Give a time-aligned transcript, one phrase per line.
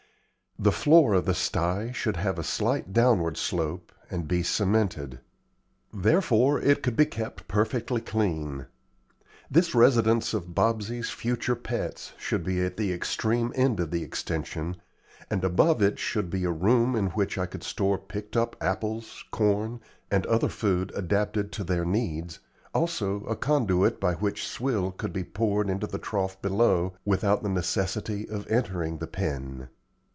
[0.59, 5.19] The floor of the sty should have a slight downward slope, and be cemented.
[5.91, 8.67] Therefore it could be kept perfectly clean.
[9.49, 14.75] This residence of Bobsey's future pets should be at the extreme end of the extension,
[15.31, 19.23] and above it should be a room in which I could store picked up apples,
[19.31, 19.79] corn,
[20.11, 22.37] and other food adapted to their needs,
[22.71, 27.49] also a conduit by which swill could be poured into the trough below without the
[27.49, 29.69] necessity of entering the pen.